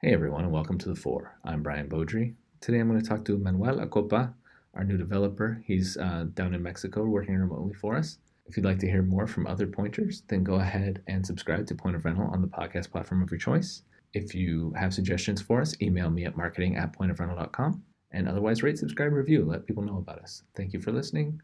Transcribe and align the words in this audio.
Hey 0.00 0.12
everyone, 0.12 0.44
and 0.44 0.52
welcome 0.52 0.78
to 0.78 0.88
the 0.88 0.94
Four. 0.94 1.36
I'm 1.42 1.60
Brian 1.60 1.88
Beaudry. 1.88 2.34
Today 2.60 2.78
I'm 2.78 2.88
going 2.88 3.02
to 3.02 3.08
talk 3.08 3.24
to 3.24 3.36
Manuel 3.36 3.84
Acopa, 3.84 4.32
our 4.74 4.84
new 4.84 4.96
developer. 4.96 5.60
He's 5.66 5.96
uh, 5.96 6.26
down 6.34 6.54
in 6.54 6.62
Mexico 6.62 7.02
working 7.02 7.34
remotely 7.34 7.74
for 7.74 7.96
us. 7.96 8.18
If 8.46 8.56
you'd 8.56 8.64
like 8.64 8.78
to 8.78 8.88
hear 8.88 9.02
more 9.02 9.26
from 9.26 9.48
other 9.48 9.66
pointers, 9.66 10.22
then 10.28 10.44
go 10.44 10.54
ahead 10.54 11.02
and 11.08 11.26
subscribe 11.26 11.66
to 11.66 11.74
Point 11.74 11.96
of 11.96 12.04
Rental 12.04 12.30
on 12.32 12.42
the 12.42 12.46
podcast 12.46 12.92
platform 12.92 13.24
of 13.24 13.30
your 13.32 13.40
choice. 13.40 13.82
If 14.14 14.36
you 14.36 14.72
have 14.76 14.94
suggestions 14.94 15.42
for 15.42 15.60
us, 15.60 15.74
email 15.82 16.10
me 16.10 16.26
at 16.26 16.36
marketing 16.36 16.76
at 16.76 16.96
pointofrental.com. 16.96 17.82
And 18.12 18.28
otherwise, 18.28 18.62
rate, 18.62 18.78
subscribe, 18.78 19.12
review. 19.12 19.44
Let 19.44 19.66
people 19.66 19.82
know 19.82 19.98
about 19.98 20.20
us. 20.20 20.44
Thank 20.54 20.74
you 20.74 20.80
for 20.80 20.92
listening, 20.92 21.40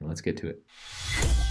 and 0.00 0.08
let's 0.08 0.22
get 0.22 0.38
to 0.38 0.48
it. 0.48 1.47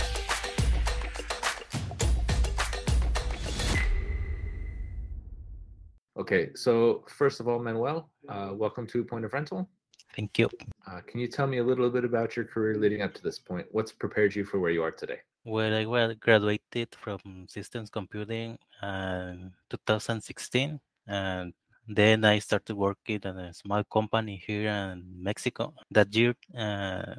Okay, 6.18 6.49
so 6.55 7.04
first 7.07 7.39
of 7.39 7.47
all, 7.47 7.59
Manuel, 7.59 8.09
uh, 8.27 8.50
welcome 8.51 8.87
to 8.87 9.04
Point 9.04 9.23
of 9.23 9.33
Rental. 9.33 9.69
Thank 10.15 10.39
you. 10.39 10.50
Uh, 10.87 11.00
can 11.05 11.19
you 11.19 11.28
tell 11.28 11.46
me 11.46 11.59
a 11.59 11.64
little 11.64 11.92
bit 11.92 12.04
about 12.04 12.36
your 12.36 12.46
career 12.46 12.73
leading 12.73 13.04
up 13.04 13.14
to 13.14 13.21
this 13.21 13.37
point? 13.37 13.68
What's 13.69 13.92
prepared 13.92 14.36
you 14.36 14.43
for 14.43 14.59
where 14.59 14.71
you 14.71 14.82
are 14.82 14.89
today? 14.89 15.19
Well, 15.45 15.75
I 15.75 15.86
well 15.86 16.15
graduated 16.15 16.95
from 17.00 17.45
systems 17.47 17.92
computing 17.92 18.57
in 18.82 19.51
2016, 19.69 20.79
and 21.06 21.54
then 21.87 22.25
I 22.25 22.39
started 22.39 22.75
working 22.75 23.18
at 23.23 23.36
a 23.36 23.54
small 23.54 23.84
company 23.84 24.42
here 24.43 24.70
in 24.70 25.04
Mexico. 25.21 25.75
That 25.92 26.15
year, 26.15 26.34
uh, 26.57 27.14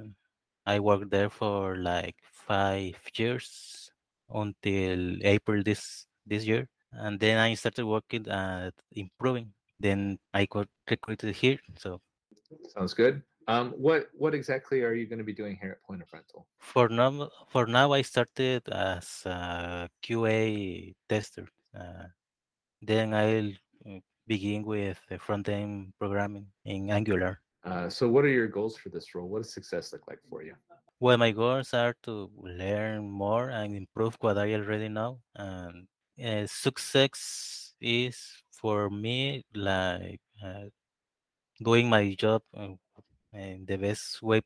I 0.66 0.80
worked 0.80 1.10
there 1.10 1.30
for 1.30 1.76
like 1.76 2.16
five 2.24 2.96
years 3.14 3.92
until 4.28 5.22
April 5.22 5.62
this 5.62 6.06
this 6.26 6.44
year 6.44 6.68
and 6.92 7.20
then 7.20 7.38
I 7.38 7.54
started 7.54 7.86
working 7.86 8.26
at 8.28 8.74
improving. 8.92 9.52
Then 9.80 10.18
I 10.34 10.46
got 10.46 10.68
recruited 10.90 11.34
here. 11.36 11.58
So 11.78 12.00
sounds 12.74 12.94
good. 12.94 13.22
Um, 13.48 13.72
what 13.78 14.10
what 14.12 14.34
exactly 14.34 14.82
are 14.82 14.92
you 14.92 15.06
going 15.06 15.18
to 15.18 15.24
be 15.24 15.32
doing 15.32 15.56
here 15.60 15.72
at 15.72 15.82
Point 15.82 16.02
of 16.02 16.12
Rental? 16.12 16.46
For 16.58 16.88
now, 16.88 17.30
for 17.48 17.66
now, 17.66 17.92
I 17.92 18.02
started 18.02 18.68
as 18.68 19.22
a 19.24 19.88
QA 20.04 20.94
tester. 21.08 21.48
Uh, 21.72 22.12
then 22.82 23.14
I'll 23.14 23.48
uh, 23.88 24.00
begin 24.26 24.64
with 24.64 25.00
the 25.08 25.18
front 25.18 25.48
end 25.48 25.94
programming 25.98 26.46
in 26.66 26.90
Angular. 26.90 27.40
Uh, 27.64 27.88
so, 27.88 28.06
what 28.06 28.24
are 28.26 28.28
your 28.28 28.48
goals 28.48 28.76
for 28.76 28.90
this 28.90 29.14
role? 29.14 29.28
What 29.28 29.42
does 29.42 29.52
success 29.52 29.94
look 29.94 30.06
like 30.06 30.20
for 30.28 30.42
you? 30.42 30.52
Well, 31.00 31.16
my 31.16 31.30
goals 31.30 31.72
are 31.72 31.96
to 32.02 32.30
learn 32.36 33.08
more 33.08 33.48
and 33.48 33.74
improve 33.74 34.16
what 34.20 34.36
I 34.36 34.52
already 34.54 34.88
know, 34.88 35.20
and 35.36 35.86
uh, 36.24 36.46
success 36.46 37.74
is 37.80 38.18
for 38.50 38.90
me 38.90 39.44
like 39.54 40.20
uh, 40.44 40.66
doing 41.62 41.88
my 41.88 42.14
job 42.14 42.42
uh, 42.56 42.74
in 43.32 43.64
the 43.66 43.76
best 43.76 44.22
way 44.22 44.40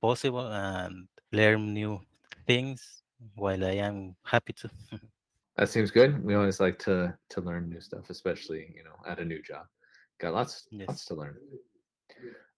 possible 0.00 0.46
and 0.46 1.06
learn 1.32 1.72
new 1.72 2.00
things 2.46 3.02
while 3.34 3.64
I 3.64 3.76
am 3.84 4.16
happy 4.24 4.52
to. 4.54 4.70
that 5.56 5.68
seems 5.68 5.90
good. 5.90 6.24
We 6.24 6.34
always 6.34 6.60
like 6.60 6.78
to 6.80 7.14
to 7.30 7.40
learn 7.40 7.68
new 7.68 7.80
stuff, 7.80 8.10
especially 8.10 8.72
you 8.74 8.84
know 8.84 8.96
at 9.06 9.20
a 9.20 9.24
new 9.24 9.42
job. 9.42 9.66
Got 10.20 10.34
lots 10.34 10.66
yes. 10.70 10.88
lots 10.88 11.04
to 11.06 11.14
learn. 11.14 11.36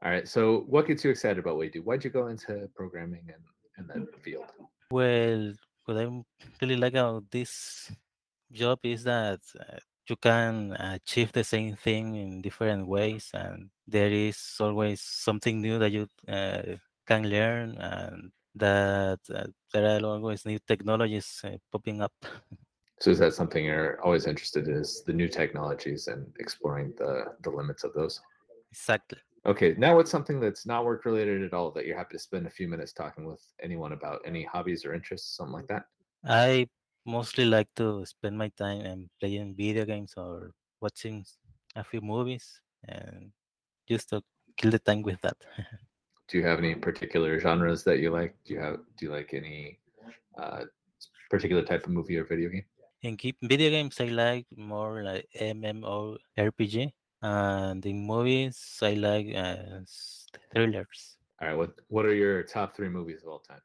All 0.03 0.11
right. 0.11 0.29
So, 0.29 0.65
what 0.69 0.87
gets 0.87 1.05
you 1.05 1.11
excited 1.11 1.39
about 1.39 1.57
what 1.57 1.67
you 1.67 1.71
do? 1.71 1.83
Why'd 1.83 2.05
you 2.05 2.11
go 2.11 2.29
into 2.29 2.69
programming 2.75 3.25
and 3.29 3.43
in 3.79 3.87
that 3.89 4.23
field? 4.23 4.47
Well, 4.91 5.53
what 5.87 5.97
I 5.97 6.09
really 6.61 6.77
like 6.77 6.93
about 6.93 7.25
this 7.31 7.91
job 8.53 8.79
is 8.83 9.05
that 9.05 9.41
uh, 9.59 9.79
you 10.09 10.17
can 10.17 10.73
achieve 10.73 11.33
the 11.33 11.45
same 11.45 11.77
thing 11.77 12.15
in 12.15 12.43
different 12.43 12.87
ways 12.87 13.31
and 13.33 13.71
there 13.87 14.11
is 14.11 14.39
always 14.61 15.01
something 15.01 15.61
new 15.61 15.79
that 15.79 15.93
you 15.93 16.07
uh, 16.29 16.63
can 17.07 17.29
learn 17.29 17.77
and 17.79 18.31
that 18.55 19.19
uh, 19.35 19.47
there 19.73 19.97
are 19.97 20.05
always 20.05 20.45
new 20.47 20.59
technologies 20.67 21.41
uh, 21.45 21.57
popping 21.73 22.01
up. 22.03 22.13
So 23.01 23.11
is 23.11 23.19
that 23.19 23.35
something 23.35 23.65
you're 23.65 24.01
always 24.03 24.27
interested 24.27 24.69
in 24.69 24.77
is 24.77 25.03
the 25.05 25.13
new 25.13 25.29
technologies 25.29 26.07
and 26.07 26.33
exploring 26.39 26.95
the 26.97 27.25
the 27.43 27.51
limits 27.51 27.83
of 27.83 27.93
those? 27.93 28.21
Exactly. 28.71 29.19
Okay 29.47 29.75
now 29.77 29.97
what's 29.97 30.11
something 30.11 30.39
that's 30.39 30.65
not 30.65 30.85
work 30.85 31.05
related 31.05 31.43
at 31.43 31.53
all 31.53 31.71
that 31.73 31.87
you're 31.87 31.97
happy 31.97 32.15
to 32.15 32.23
spend 32.23 32.47
a 32.47 32.51
few 32.51 32.69
minutes 32.69 32.93
talking 32.93 33.25
with 33.25 33.43
anyone 33.63 33.93
about? 33.93 34.21
Any 34.25 34.45
hobbies 34.45 34.85
or 34.85 34.95
interests 34.95 35.37
something 35.37 35.53
like 35.55 35.67
that? 35.69 35.87
I 36.25 36.69
mostly 37.07 37.45
like 37.45 37.69
to 37.77 38.05
spend 38.07 38.39
my 38.39 38.49
time 38.57 38.81
and 38.81 39.09
playing 39.21 39.55
video 39.57 39.85
games 39.85 40.15
or 40.17 40.53
watching 40.81 41.25
a 41.77 41.85
few 41.85 42.01
movies 42.01 42.61
and 42.89 43.33
just 43.89 44.09
to 44.11 44.23
kill 44.57 44.71
the 44.71 44.79
time 44.79 45.03
with 45.03 45.21
that. 45.23 45.37
do 46.29 46.39
you 46.39 46.47
have 46.47 46.59
any 46.59 46.75
particular 46.75 47.39
genres 47.39 47.85
that 47.85 47.99
you 47.99 48.11
like? 48.11 48.35
Do 48.45 48.55
you 48.55 48.61
have 48.61 48.79
do 48.97 49.07
you 49.07 49.13
like 49.13 49.35
any 49.35 49.79
uh, 50.39 50.65
particular 51.31 51.63
type 51.63 51.87
of 51.87 51.93
movie 51.93 52.17
or 52.17 52.25
video 52.25 52.49
game? 52.49 52.65
In 53.03 53.17
keep 53.17 53.37
video 53.43 53.71
games, 53.71 54.01
I 54.01 54.07
like 54.07 54.47
more 54.57 55.03
like 55.03 55.29
MMO 55.39 56.17
RPG, 56.39 56.91
and 57.23 57.85
in 57.85 58.07
movies, 58.07 58.79
I 58.83 58.95
like 58.95 59.35
uh, 59.37 59.85
thrillers. 60.53 61.19
All 61.41 61.49
right, 61.49 61.57
what 61.57 61.73
what 61.89 62.07
are 62.07 62.15
your 62.15 62.43
top 62.43 62.75
three 62.75 62.89
movies 62.89 63.23
of 63.23 63.29
all 63.29 63.41
time? 63.41 63.61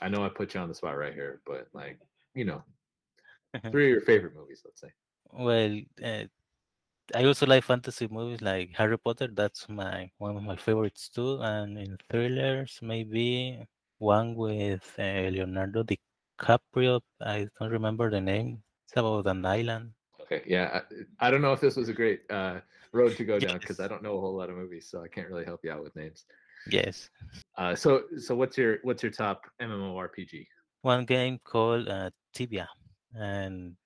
I 0.00 0.08
know 0.08 0.24
I 0.24 0.30
put 0.30 0.54
you 0.54 0.60
on 0.60 0.68
the 0.68 0.74
spot 0.74 0.96
right 0.96 1.12
here, 1.12 1.40
but 1.46 1.68
like 1.74 1.98
you 2.34 2.44
know, 2.44 2.62
Three 3.70 3.86
of 3.86 3.90
your 3.90 4.00
favorite 4.02 4.34
movies, 4.34 4.62
let's 4.64 4.80
say. 4.80 4.92
Well, 5.32 5.80
uh, 6.04 6.24
I 7.14 7.24
also 7.24 7.46
like 7.46 7.64
fantasy 7.64 8.08
movies 8.10 8.42
like 8.42 8.70
Harry 8.76 8.98
Potter. 8.98 9.28
That's 9.32 9.68
my 9.68 10.10
one 10.18 10.36
of 10.36 10.42
my 10.42 10.56
favorites 10.56 11.08
too. 11.08 11.40
And 11.40 11.78
in 11.78 11.96
thrillers, 12.10 12.78
maybe 12.82 13.64
one 13.98 14.34
with 14.34 14.84
uh, 14.98 15.28
Leonardo 15.32 15.84
DiCaprio. 15.84 17.00
I 17.20 17.48
don't 17.58 17.70
remember 17.70 18.10
the 18.10 18.20
name. 18.20 18.62
It's 18.84 18.96
about 18.96 19.26
an 19.26 19.44
island. 19.44 19.92
Okay, 20.20 20.42
yeah, 20.46 20.80
I, 21.20 21.28
I 21.28 21.30
don't 21.30 21.40
know 21.40 21.52
if 21.52 21.60
this 21.60 21.76
was 21.76 21.88
a 21.88 21.94
great 21.94 22.20
uh, 22.30 22.60
road 22.92 23.16
to 23.16 23.24
go 23.24 23.38
down 23.46 23.58
because 23.58 23.80
I 23.80 23.88
don't 23.88 24.02
know 24.02 24.18
a 24.18 24.20
whole 24.20 24.36
lot 24.36 24.50
of 24.50 24.56
movies, 24.56 24.88
so 24.90 25.02
I 25.02 25.08
can't 25.08 25.28
really 25.28 25.44
help 25.44 25.60
you 25.64 25.70
out 25.70 25.82
with 25.82 25.96
names. 25.96 26.26
Yes. 26.70 27.08
Uh, 27.56 27.74
so, 27.74 28.02
so 28.18 28.34
what's 28.34 28.58
your 28.58 28.78
what's 28.82 29.02
your 29.02 29.12
top 29.12 29.46
MMORPG? 29.62 30.46
One 30.82 31.06
game 31.06 31.40
called 31.42 31.88
uh, 31.88 32.10
Tibia 32.34 32.68
and 33.18 33.76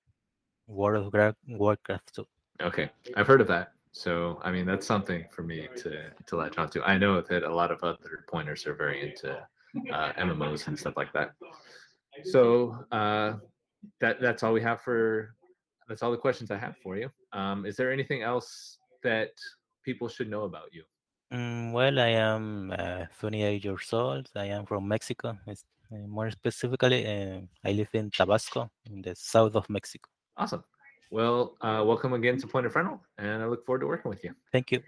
World 0.67 1.13
of 1.13 1.35
Warcraft 1.47 2.15
too. 2.15 2.25
Okay, 2.61 2.89
I've 3.15 3.27
heard 3.27 3.41
of 3.41 3.47
that. 3.47 3.73
So 3.91 4.39
I 4.43 4.51
mean, 4.51 4.65
that's 4.65 4.87
something 4.87 5.25
for 5.31 5.43
me 5.43 5.67
to 5.77 6.09
to 6.25 6.35
latch 6.35 6.57
onto. 6.57 6.81
I 6.81 6.97
know 6.97 7.21
that 7.21 7.43
a 7.43 7.53
lot 7.53 7.71
of 7.71 7.83
other 7.83 8.25
pointers 8.29 8.65
are 8.65 8.73
very 8.73 9.09
into 9.09 9.37
uh, 9.91 10.13
MMOs 10.13 10.67
and 10.67 10.77
stuff 10.77 10.95
like 10.97 11.13
that. 11.13 11.33
So 12.23 12.85
uh, 12.91 13.33
that 14.01 14.21
that's 14.21 14.43
all 14.43 14.53
we 14.53 14.61
have 14.61 14.81
for. 14.81 15.35
That's 15.87 16.01
all 16.01 16.11
the 16.11 16.17
questions 16.17 16.49
I 16.49 16.57
have 16.57 16.77
for 16.77 16.97
you. 16.97 17.09
Um, 17.33 17.65
is 17.65 17.75
there 17.75 17.91
anything 17.91 18.21
else 18.23 18.77
that 19.03 19.31
people 19.83 20.07
should 20.07 20.29
know 20.29 20.43
about 20.43 20.73
you? 20.73 20.83
Mm, 21.33 21.71
well, 21.71 21.99
I 21.99 22.09
am 22.09 22.71
uh, 22.77 23.05
28 23.19 23.63
years 23.65 23.89
old. 23.91 24.29
I 24.35 24.45
am 24.45 24.67
from 24.67 24.87
Mexico. 24.87 25.35
It's 25.47 25.63
uh, 25.91 26.07
more 26.07 26.29
specifically, 26.29 27.07
uh, 27.07 27.39
I 27.65 27.71
live 27.71 27.89
in 27.93 28.11
Tabasco, 28.11 28.69
in 28.85 29.01
the 29.01 29.15
south 29.15 29.55
of 29.55 29.67
Mexico. 29.67 30.07
Awesome. 30.37 30.63
Well, 31.09 31.57
uh, 31.61 31.83
welcome 31.85 32.13
again 32.13 32.37
to 32.37 32.47
Point 32.47 32.67
of 32.67 32.75
Rental, 32.75 33.01
and 33.17 33.41
I 33.41 33.47
look 33.47 33.65
forward 33.65 33.79
to 33.79 33.87
working 33.87 34.09
with 34.09 34.23
you. 34.23 34.35
Thank 34.51 34.71
you. 34.71 34.83